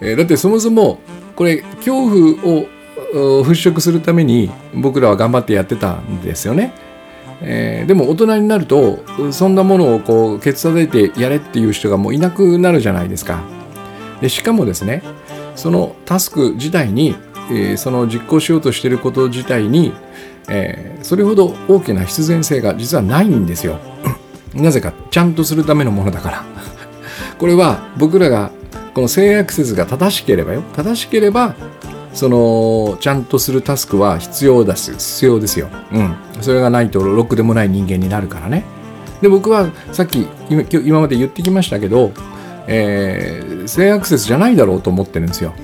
[0.00, 1.00] えー、だってそもそも
[1.38, 2.66] これ恐怖を
[3.44, 6.72] 払拭するために僕らは頑張ってやってたんですよね。
[7.40, 13.44] えー、でも大人になるとそんなものをこうケツ叩いてやれっていう人がもういなくなるじゃないですか。
[14.20, 15.04] でしかもですね
[15.54, 17.14] そのタスク自体に、
[17.52, 19.92] えー、その実行しようとしてること自体に、
[20.48, 23.78] えー、それほど大きな必然性が実はないんですよ。
[24.54, 26.44] なぜかちゃんとするためのものだから。
[27.38, 28.50] これは僕らが
[28.98, 31.54] この性アクセスが正しければよ正しければ
[32.14, 35.68] そのちゃんとするタスクは必要だす必要ですよ。
[35.92, 36.16] うん。
[36.40, 38.64] それがないとろくでもない人間になるからね。
[39.22, 42.10] で僕はさっき今今まで言ってきましたけど、
[42.66, 45.54] えー、性アクセスじゃないだろうと思ってるんですよ。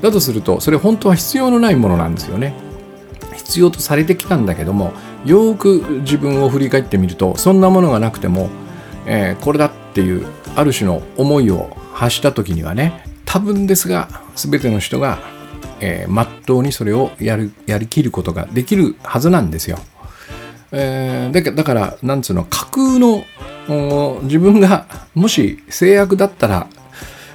[0.00, 2.54] だとするとそれ本当は必要のないものなんですよね。
[3.34, 4.92] 必要とされてきたんだけども
[5.24, 8.50] よく自分を振り返ってみるとそんなものがなくても、
[9.04, 15.18] えー、これだっていうある種の思いを発した時にはね多分ですが全ての人が、
[15.80, 19.78] えー、真っ当にそれをやるやりきることができるはずなんですよ。
[20.70, 23.24] えー、だからなんつうの架空の
[24.22, 26.68] 自分がもし制約だったら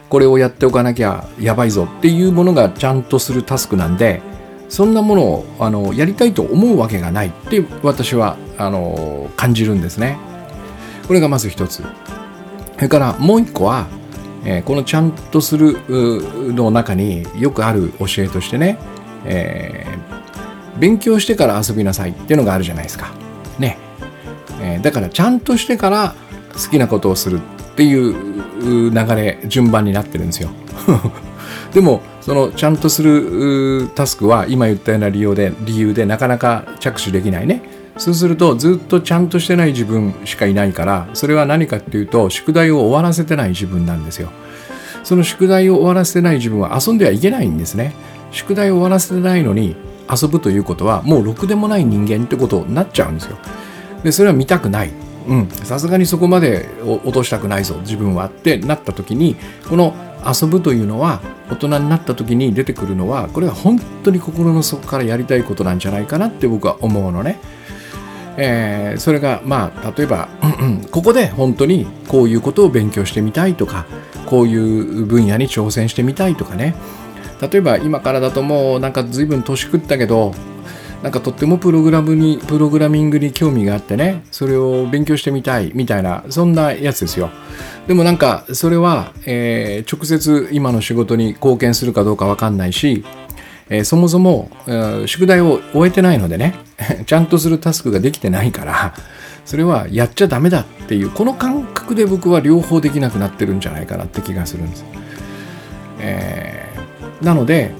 [0.07, 4.21] これをやっておかなきゃやばいぞっていうものがちゃんとするタスクなんで
[4.69, 10.17] そんなものをあのやりたいと思うわけがないって私はあの感じるんですね。
[11.07, 11.83] これがまず一つ。
[12.75, 13.87] それからもう一個は
[14.45, 18.77] えー、このちゃんとするの中によくある教えとしてね、
[19.25, 23.11] えー、勉強してから遊びなさいっていうのがあるじゃないですか。
[23.59, 23.77] ね。
[24.61, 26.15] えー、だからちゃんとしてから
[26.53, 30.49] 好きなことをするっていう流れ、順番になってるんですよ。
[31.73, 37.61] でも、そのちゃんとするタスクは今言ったような理由で、理由でなかなか着手できないね。
[37.97, 44.29] そうするとずっとちゃんとしてない自分しかいないからそれは何かっていうと宿題を終わらせてない自分なんですよ。
[45.03, 47.93] その宿題を終わらせてない自分は遊んではいけないんですね。
[48.31, 49.75] 宿題を終わらせてないのに
[50.09, 53.37] 遊ぶということはもうろくでもない人間ってことになっちゃうんですよ。
[54.03, 54.91] でそれは見たくない。
[55.27, 55.49] うん。
[55.49, 59.35] さすがにそこまで落としたくないぞ自分はってなった時に
[59.69, 59.93] この
[60.25, 67.39] 遊ぶというのは大人になった時に出てくるのはこれは本当に心の底からやりたいことなんじゃないかなって僕は思うのね。
[68.37, 70.29] えー、それがまあ例えば
[70.91, 73.85] ここで本当にこういうことを勉強してみたいとか
[74.25, 76.75] こういう分野に挑戦してみたいとかね。
[77.41, 80.33] 例えば今からだともうなんか随分年食ったけど
[81.01, 87.29] なんかとってもプログラムにプログラミングに興味があってねそれを勉強してみたいみたいなそんなやつですよ。
[87.87, 93.03] でもなんかそれは、えー、直接今の仕事に貢献するかどうかわかんないし
[93.69, 96.55] えー、そもそも、えー、宿題を終えてないのでね
[97.05, 98.93] ちゃんとするタスクができてないから
[99.45, 104.85] それはやっちゃダメだっていうこの感覚で僕は両方できなくなってるんじゃないかなって気がするんです。
[105.99, 107.71] えー、なので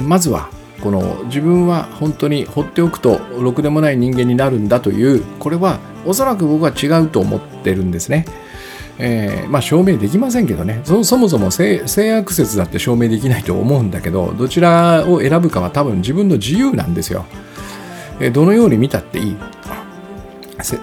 [0.00, 0.48] まずは
[0.80, 8.26] この自分は本当に放っておくとろくでもない人間になるんだというこれはおそらく僕は違うと思ってるんですね。
[8.98, 11.82] えー、まあ証明できませんけどねそもそも性
[12.16, 17.26] 悪説だって証明できないと思うんだけどどちらを選ぶかは多分自分の自由なんですよ。
[18.20, 19.36] えー、どのように見たっていい？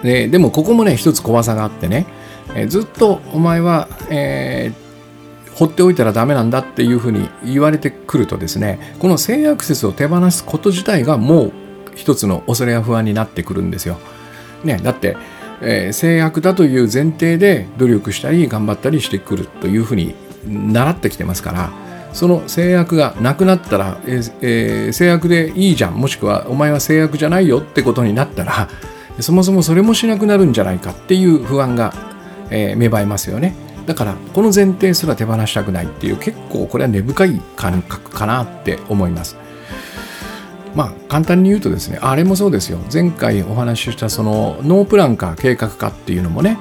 [0.02, 2.06] ででもここもね一つ怖さがあってね、
[2.54, 11.52] えー、ずっとお前は、えー、放っておいたらダメなんだっていうふうに言われてくるとですねこの性悪説を手放すこと自体がもう
[11.94, 13.98] 一つの恐れや不安になってくるんですよ。
[14.64, 15.16] ね、だって
[15.62, 21.72] えー、制約だという前提で努力したり頑張ったりしてくるというふうに習ってきてますから
[22.12, 28.68] その制約がなくなったら、えーえー、制約でいいじゃんもしくはお前は制約じゃないよってことになったら
[29.20, 31.94] そもそもそれもしなくなるんじゃないかっていう不安が、
[32.50, 33.54] えー、芽生えますよね。
[33.86, 39.36] だからこの前提すら手放したくないっていう結構これは根深い感覚かなって思います。
[40.74, 42.78] まあ簡単に言うとですねあれもそうですよ。
[42.92, 46.58] 前回お話ししたそのノープランか計画かっていうのもね、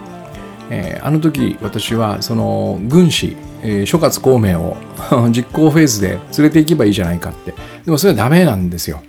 [0.70, 4.78] えー、あの時私はその軍師、えー、諸葛孔明を
[5.32, 7.54] 実行フェーズで連れていけばいいじゃないかって。
[7.86, 9.02] でもそれはダメなんですよ、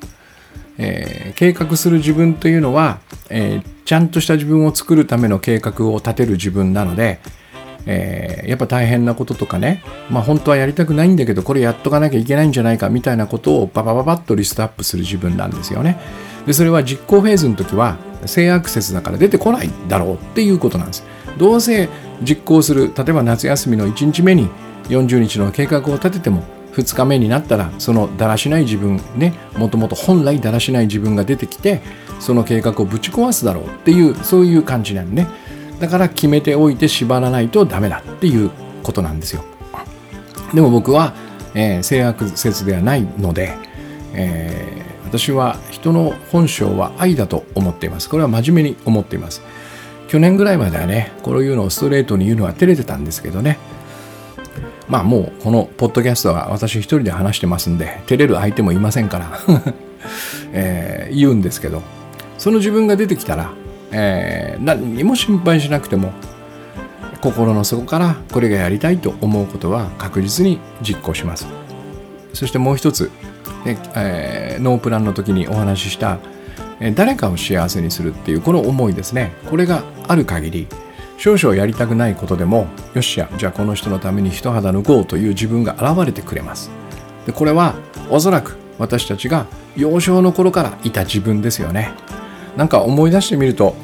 [0.79, 7.21] えー、計画する自分というのは、え、ちゃんとした自分を作るための計画を立てる自分なので
[7.87, 15.99] えー、やっぱ大変なこととかね、まあ、本当はやりたくないんだけどこれやっとかなきゃいけないんじゃないかみたいなことをババババッとリストアップする自分なんですよね。
[16.47, 21.05] でそれは実行フェーズの時は性アクセスだから出てこないだろうっていうことなんです。
[21.39, 21.89] どうせ
[22.23, 24.49] 実行する例えば夏休みの1日目に
[24.89, 26.43] 40日の計画を立てても
[26.73, 31.83] 2日目になったらそのだらしない自分ねもともと本来だらしない自分が出てきて
[32.19, 35.27] その計画をぶち壊すだろうっていうそういう感じなんね。
[35.83, 38.53] だから決めておいて縛らないとダメだっていう
[38.85, 39.43] ことなんですよ。
[40.55, 41.13] でも僕は、
[41.57, 43.59] えー、性悪説ではないので、
[44.15, 48.09] えー、私は人の本性は愛だと思っています。
[48.09, 49.43] これは真面目に思っています。
[50.07, 53.59] 去年ぐらいまではねこういうのをストレートに言うのは照れてたんですけどね。
[54.89, 59.41] まあもうこのポッドキャストは私一人で話してますんで照れる相手もいませんから
[60.55, 61.83] えー、言うんですけど。
[62.43, 63.53] その自分が出てきたら
[63.93, 66.13] えー、何にも心配しなくても
[67.21, 71.47] 心の底からこれがやりたいと思うことは確実に実行します。
[72.33, 73.11] そしてもう一つ、
[73.95, 76.19] えー、ノープランの時にお話しした
[76.83, 79.33] え誰かを幸せにするっていうこの思いですね。
[79.49, 80.67] これがある限り
[81.17, 86.71] 少々やりたくないことでもよっしゃじゃあこの人のために一肌脱ごうという自分が現れてくれます。
[87.25, 87.77] でこれは
[88.11, 91.93] おそらく私たちが幼少の頃からいた自分ですよね。
[92.57, 93.75] なんか思い出してみると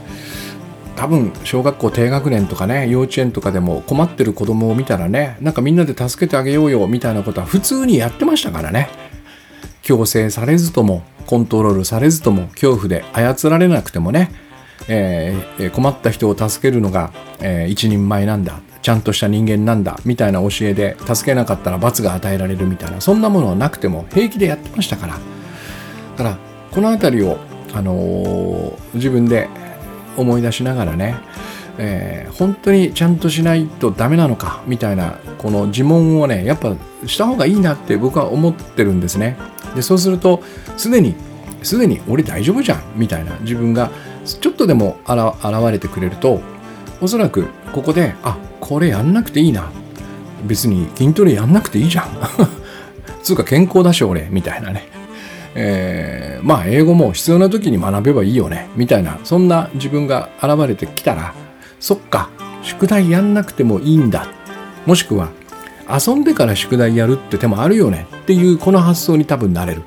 [0.97, 8.89] 多分小学校低学年とかね幼稚園とかでも困ってる子供を見たらねなんかみんなで助けてあげようよみたいなことは普通にやってましたからね。
[9.83, 14.31] 強制されずともコントロールされずとも恐怖で操られなくてもね、
[14.87, 25.15] えー、困った人を助けるのが、えー、一人前なんだちゃんとした人間なんだみたいな教えで助けなかったら罰が与えられるみたいなそんなものはなくても平気でやってましたから。
[25.15, 26.39] だから
[26.71, 27.39] この辺りを
[27.73, 29.49] あのー、自分で
[30.17, 31.17] 思い出しながらね、
[31.79, 36.75] えー、本当にちゃんとしないとダメなのかみたいなこの自問をねやっぱ
[37.07, 39.37] した方がいいなって僕は思ってるんですね。
[39.75, 40.43] でそうすると
[40.77, 41.15] すでに
[41.63, 43.91] すでに俺大丈夫じゃんみたいな自分が
[44.25, 46.41] ちょっとでも現れてくれると
[47.01, 49.71] おそらくここであこれやんなくていいな。
[50.45, 52.09] 別に筋トレやんなくていいじゃん。
[53.23, 54.98] つうか健康だし俺みたいなね。
[55.55, 61.35] えー、まあ英語も必要な時に学べばいいよねみたいなそんな自分が現れてきたら
[61.81, 62.31] そっか
[62.63, 64.27] 宿題やんなくてもいいんだ。
[64.87, 65.31] もしくは
[65.89, 69.83] 遊んでから宿題やるって手もあるよねっていうこの発想に多分なれる。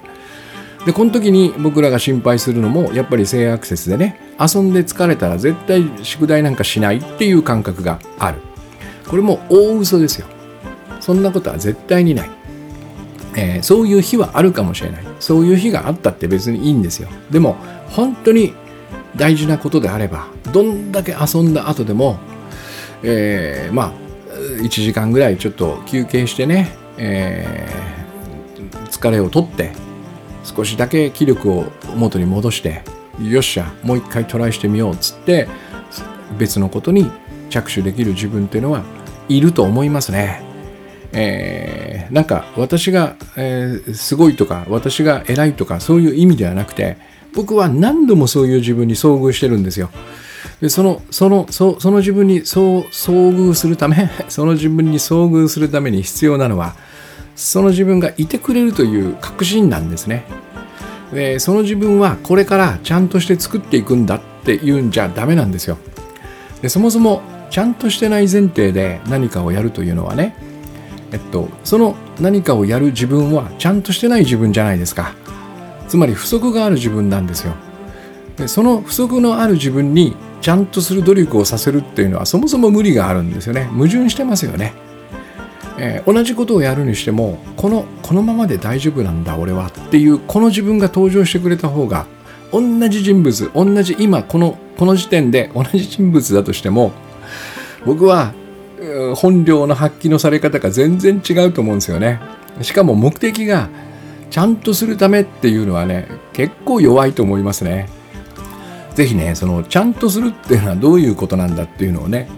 [0.86, 8.39] でこの時に僕らが心配するのもやっぱり性アクセスでね遊んで疲れたら絶対宿題なんかしないっていう感覚がある。
[9.08, 10.28] これも大嘘ですよ。
[11.00, 12.30] そんなことは絶対にない。
[13.35, 15.10] えー、そういう日はあるかもしれない。
[15.22, 17.54] そういう日があったって別にいいんですよでも
[17.90, 18.54] 本当に
[19.15, 22.19] 大事なことであればどんだけ遊んだ後でも、
[23.04, 23.94] えー、まあ
[24.62, 29.72] 1時間ぐらいちょっと休憩してね、えー、疲れを取って
[30.44, 31.65] 少しだけ気力を
[31.96, 32.82] 元に戻して
[33.22, 35.48] よっしゃもう一回トライしてみようっつって
[36.40, 37.12] 別のことに
[37.52, 38.84] 着手できる自分っていうのは
[39.30, 40.50] いると思いますね。
[41.13, 46.97] えー、なんか私が、えー、すごいとか私が偉いとかそういう意味ではなくて
[47.33, 49.89] 僕は何度もそういう自分に遭遇してるんですよ。
[50.59, 56.75] でそのそのそその自分にそう遭遇するため その自分に遭遇するために必要なのは
[57.35, 60.23] その自分がいてくれるという確信なんですね。
[61.13, 65.77] でその自分はこれからちゃんとして作っていくんだっていうんじゃダメなんですよ。
[66.62, 70.35] でそもそもちゃんとしてない前提で何かをやるというのはね、
[71.12, 75.13] えっと、その何かをやる自分はちゃんとしてない自分じゃないですか。
[75.87, 77.53] つまり不足がある自分なんですよ。
[78.37, 83.65] でその不足のある自分にちゃんとする努力をさせるっていうのはそもそも無理があるんですよね。
[83.65, 84.73] 矛盾してますよね。
[85.77, 92.05] えー、同じことをやるにしてもこのこのままで大丈夫なんだ俺はっていうこの自分が登場してくれた方が
[92.51, 96.91] 同じ人物同じ今このこの時点で同じ人物だとしても
[97.85, 98.33] 僕は
[99.15, 102.19] 本領の発揮のされ方が全然違うと思うんですよね。
[102.62, 103.69] しかも目的が
[104.29, 107.90] ちゃんとするためっていうのはね結構弱いと思いますね。
[108.96, 112.29] ぜひねそのちゃんとするっていうのはどういうことなんだっていうのをね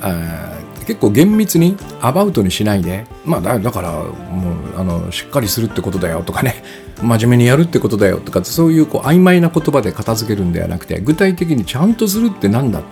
[0.00, 6.62] あ結構厳密にアバウトにしないでまあだだからもうあのしっかりするってことだよとかね
[7.00, 12.82] 真面目にやるってことだよとかそういうこう曖昧な言葉で片付けるんではなくて具体的にちゃんとするって何だ、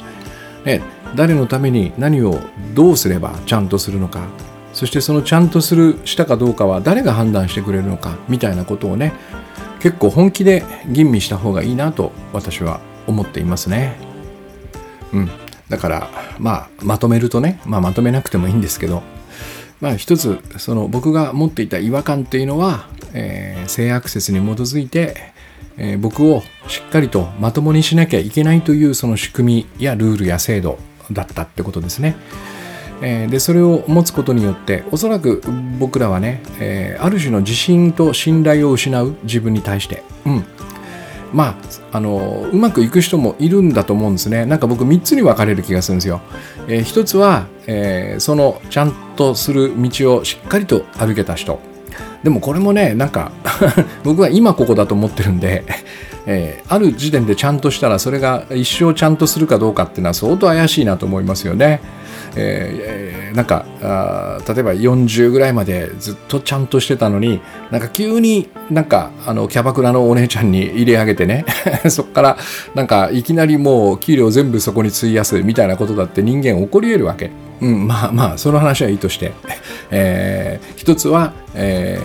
[0.64, 0.82] ね、
[1.14, 2.38] 誰のために何を
[2.74, 4.28] どうすればちゃんとするのか
[4.72, 9.12] そしてそのちゃんとするしたかどうかは誰が判断してくれるのかみたいなことをね
[9.80, 13.96] 結構本気で吟味した方がいいなと私は思っていますね。
[15.12, 15.30] うん、
[15.68, 19.02] だからまあまとめるとね、まあ、まとめなくてもいいんですけど
[19.80, 25.16] まあ一つその僕が持っていた違和感っていうのは、えー、性アクセスに基づいて、
[25.78, 30.78] えー、僕をしっかりとまともにしなきゃいけないというその仕組みやルールや制度
[31.12, 32.16] だったってことですね。
[33.02, 35.42] え、でそれを持つことによっておそらく
[35.78, 40.44] 僕らはね、え、ある種の自信と信頼を失う自分に対して、うん、
[41.32, 41.56] ま
[41.92, 44.46] あ、あのうまくいく人もいるんだと思うんですね。
[44.46, 46.20] なんか僕3つに分かれる気がするんですよ、
[46.68, 51.60] えー、1つは、えー、そのちゃんとする道をしっかりと歩けた人。
[52.22, 53.32] でもこれもねなんか
[54.04, 55.64] 僕は今ここだと思ってるんで、
[56.26, 61.80] えー、ある時点でちゃんとしたらそれが一生ちゃんとするかどうかっていうのは相当怪しいなと思いますよね。
[62.36, 67.40] えー、なんかあ例えば40ぐらいまでずっとちゃんとしてたのに
[67.70, 71.44] なんか急になんかあのキャバクラのお姉ちゃんに入れ上げてね
[71.90, 72.38] そっから
[72.74, 77.30] なんかいきなりもう給料全部そこに費やすみたいなことだって人間起こり得るわけ。
[77.60, 79.32] うん、まあまあその話はいいとして、
[79.90, 82.00] えー、一つは、え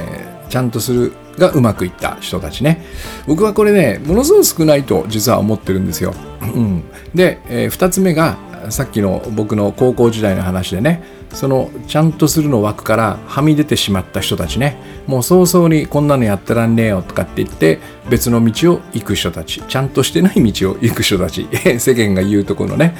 [0.48, 2.86] ー、ちゃんとするがうまくいった人たちね。
[3.28, 6.84] 僕はこれねものすごく少ないと実は思ってるんですよ、うん、
[7.14, 8.38] で、えー、2つ目が
[8.70, 21.48] さっきの僕の高校時代の話でねそのちゃんとするの枠からはみ出てしまった人たちねもう早々にこんなのやってらんねえよとかって言って別の道を行く人たちちゃんとしてない道を行く人たち
[21.80, 22.96] 世間が言うとこのね。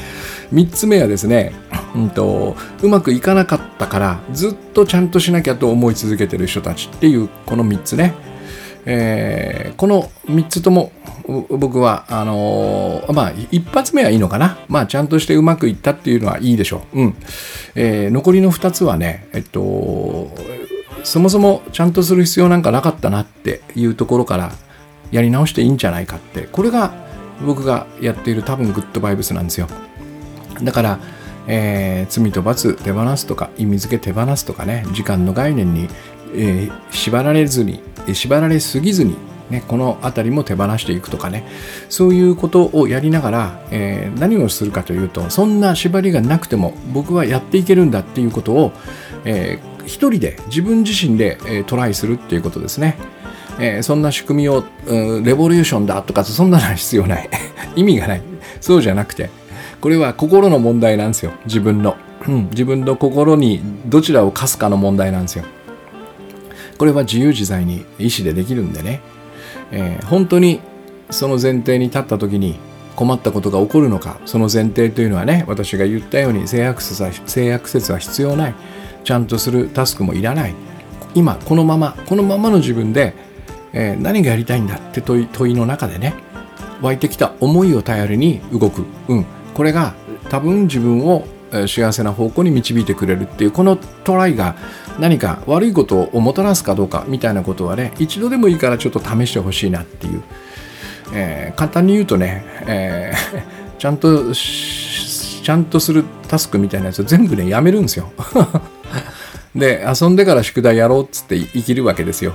[0.54, 1.54] 3つ目はですね、
[1.96, 8.14] うんと、うまくいかなかったからずっとちゃんとしなきゃと思い続けてる人たちっていうこの3つね。
[8.88, 10.92] えー、この3つとも
[11.28, 14.60] 僕はあのー、まあ一発目はいいのかな。
[14.68, 17.16] まあちゃんとしてうまくいったっていうのはいいでしょう、うん。
[17.76, 20.32] えー、残りの2つはねえっと
[21.04, 24.52] そもそもちゃんとする必要なんかなかったなっていうところから
[25.12, 26.48] やり直していいんじゃないかって。
[26.52, 26.94] これが
[27.46, 29.68] 僕がやっている多分グッドバイブスなんですよ。
[30.62, 31.00] だから
[31.48, 35.88] えー、罪と罰手放すとか意味付け手放すとかね時間の概念に、
[36.34, 39.16] えー、縛られずに縛られすぎずに、
[39.50, 41.46] ね、この辺りも手放していくとかね。
[41.90, 48.72] そういうことをやりながら、えー、何をするかというとそんな縛りがなくても僕はやっていけるんだっていうことを、
[49.24, 52.98] えー、一人で自分自身で、えー、トライするっていうことですね。
[53.58, 57.30] えー、そんな仕組みを、うん、レボリューションだとかそんなのは必要ない。
[57.76, 58.22] 意味がない。
[58.60, 59.30] そうじゃなくて
[59.80, 61.32] これは心の問題なんですよ。
[61.46, 61.96] 自分の、
[62.28, 65.46] うん、自分の心にどちらを課すかの問題なんですよ。
[66.78, 69.02] これは自由自在に意思でできるんでね、
[69.72, 70.62] えー、本当に
[71.10, 72.58] その前提に立った時に
[72.96, 78.56] 困ったことが起こるのかその前提というのはね私が言ったように制約説は制約説は必要ない。
[79.04, 80.56] ちゃんとするタスクもいらない。
[81.14, 83.14] 今このままこのままの自分で、
[83.72, 86.14] えー、何がやりたいんだって問い問いの中でね
[86.82, 89.94] 湧いてきた思いを頼りに動く、うん、これが
[90.30, 91.26] 多分自分を
[91.68, 94.56] 幸せな方向に導いてくれるっていうこのトライが
[95.00, 100.24] 何か悪いことをもたらすかどうかみたいなことはね一度でもいいからちょっと試してほしいなっていう、
[101.14, 108.12] えー、簡単に言うとね、えー、ちゃんとちゃんとするタスクみたいなやつを全部ねやめるんですよ
[109.56, 112.34] で遊んでから宿題やろうっつって生きるわけですよ。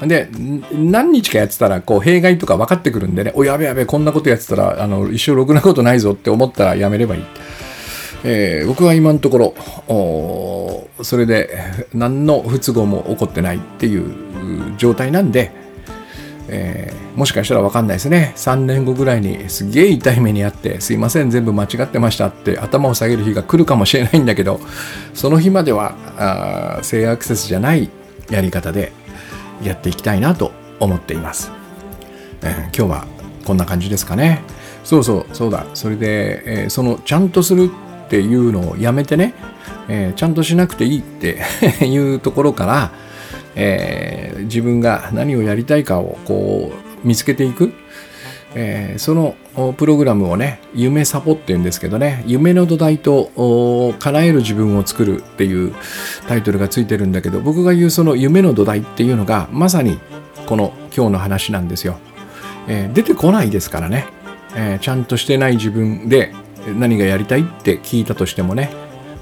[0.00, 0.28] うん、で
[0.72, 7.22] 何日かやってたらこう弊害とか分かってくるんでねおやべやべこんなことやってたらあの一生ろくなことないぞって思ったらやめればいい。
[8.24, 9.38] えー、僕は今のとこ
[10.98, 11.50] ろそれで
[11.92, 15.50] 何の不都合も起こってないっていう状態なんで、
[16.48, 18.32] えー、もしかしたら分かんないですね。
[18.36, 24.60] 3年後ぐらいにすげえ痛い目にあってすいません全部間違ってましたって頭を下げる日が来るかもしれないんだけど
[25.14, 25.96] その日までは
[26.78, 27.90] あ性アクセスじゃない
[28.30, 28.92] やり方で
[29.62, 31.50] やっていきたいなと思っています、
[32.42, 34.42] えー、今日はこんな感じですかね。
[34.84, 35.66] そうそうそうだ。
[35.74, 37.70] それで、えー、そのちゃんとする
[38.12, 39.32] っていうのをやめてね、
[39.88, 41.40] えー、ちゃんとしなくていいって
[41.86, 42.92] いうところから、
[43.54, 47.72] えー、自分が何をやりたいかをこう見つけていく、
[48.54, 49.34] えー、その
[49.78, 55.72] プログラムをね夢サポって言うんですけどね夢の土台と叶える自分を作るっていう
[56.28, 59.98] タイトルがついてるんだけど僕が言うその夢の土台っていうのがまさに
[60.44, 61.96] この今日の話なんですよ、
[62.68, 64.04] えー、出てこないですからね、
[64.54, 66.34] えー、ちゃんとしてない自分で
[66.66, 68.70] 何がやりたいって聞いたとしてもね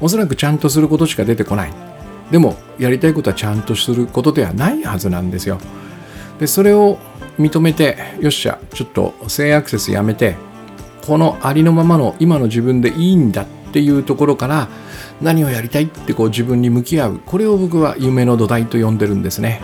[0.01, 1.73] おそらくちゃんとすることしか出てこない。
[2.31, 5.59] でもやりたいことはちゃんとすることではないはずなんですよ。
[6.39, 6.99] でそれを
[7.39, 10.37] 認めてよっしゃちょっと性アクセスやめて
[11.03, 14.69] このありのままの今の自分でいいんだっていうところから
[15.21, 19.61] 何をやりたいってこう自分に向き合うこれを僕は夢の土台と呼んでるんですね、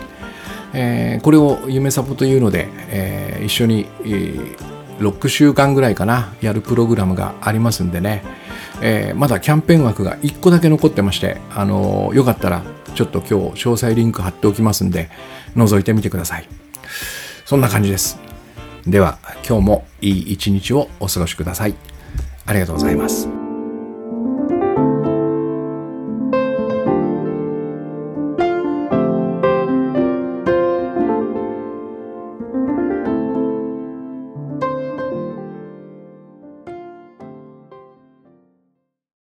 [0.75, 8.23] えー、これを夢サポというので、えー、一緒に、えー6週間ぐらいかなやるプログラムがありますんでね、
[8.81, 12.63] えー、まだキャンペーン枠が1個だけ残ってまして、あのー、よかったら
[12.95, 15.11] ちょっと今日詳細リンク貼っておきますんで
[15.55, 16.49] 覗いてみてください。
[17.45, 18.19] そんな感じです。
[18.87, 21.75] では今日もいい一日をお過ごしください。
[22.47, 23.46] ありがとうございます。